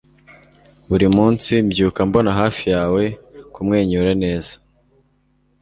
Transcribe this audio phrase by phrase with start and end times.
[0.89, 3.03] buri munsi mbyuka mbona hafi yawe
[3.53, 4.53] kumwenyura neza